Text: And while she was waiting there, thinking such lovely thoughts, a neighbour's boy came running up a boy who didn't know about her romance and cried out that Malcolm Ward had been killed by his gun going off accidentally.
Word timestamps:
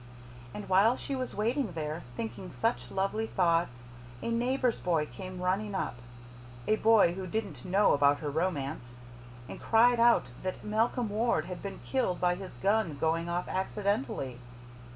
And 0.51 0.67
while 0.67 0.97
she 0.97 1.15
was 1.15 1.35
waiting 1.35 1.73
there, 1.73 2.01
thinking 2.17 2.51
such 2.51 2.89
lovely 2.89 3.27
thoughts, 3.27 3.83
a 4.23 4.31
neighbour's 4.31 4.79
boy 4.79 5.05
came 5.05 5.39
running 5.43 5.75
up 5.75 5.99
a 6.67 6.77
boy 6.77 7.13
who 7.13 7.27
didn't 7.27 7.63
know 7.65 7.93
about 7.93 8.17
her 8.17 8.31
romance 8.31 8.97
and 9.47 9.61
cried 9.61 9.99
out 9.99 10.31
that 10.41 10.63
Malcolm 10.65 11.09
Ward 11.09 11.45
had 11.45 11.61
been 11.61 11.81
killed 11.85 12.19
by 12.19 12.33
his 12.33 12.55
gun 12.55 12.97
going 12.99 13.29
off 13.29 13.47
accidentally. 13.47 14.39